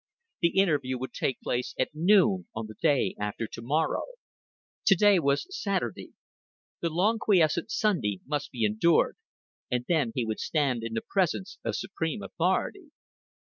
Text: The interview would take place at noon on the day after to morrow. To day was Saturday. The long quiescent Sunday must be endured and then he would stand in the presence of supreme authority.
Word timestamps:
The 0.41 0.57
interview 0.57 0.97
would 0.97 1.13
take 1.13 1.39
place 1.41 1.75
at 1.79 1.91
noon 1.93 2.47
on 2.55 2.65
the 2.65 2.73
day 2.81 3.15
after 3.19 3.45
to 3.45 3.61
morrow. 3.61 4.01
To 4.87 4.95
day 4.95 5.19
was 5.19 5.45
Saturday. 5.55 6.13
The 6.79 6.89
long 6.89 7.19
quiescent 7.19 7.69
Sunday 7.69 8.19
must 8.25 8.49
be 8.49 8.65
endured 8.65 9.17
and 9.69 9.85
then 9.87 10.11
he 10.15 10.25
would 10.25 10.39
stand 10.39 10.81
in 10.83 10.93
the 10.93 11.03
presence 11.07 11.59
of 11.63 11.75
supreme 11.75 12.23
authority. 12.23 12.89